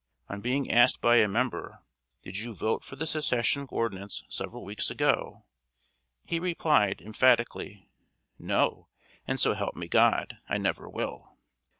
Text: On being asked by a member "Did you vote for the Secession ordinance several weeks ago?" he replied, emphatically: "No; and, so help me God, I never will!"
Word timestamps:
On 0.29 0.41
being 0.41 0.67
asked 0.71 0.99
by 0.99 1.17
a 1.17 1.27
member 1.27 1.83
"Did 2.23 2.35
you 2.37 2.55
vote 2.55 2.83
for 2.83 2.95
the 2.95 3.05
Secession 3.05 3.67
ordinance 3.69 4.23
several 4.29 4.65
weeks 4.65 4.89
ago?" 4.89 5.45
he 6.25 6.39
replied, 6.39 7.03
emphatically: 7.03 7.87
"No; 8.39 8.87
and, 9.27 9.39
so 9.39 9.53
help 9.53 9.75
me 9.75 9.87
God, 9.87 10.39
I 10.49 10.57
never 10.57 10.89
will!" 10.89 11.37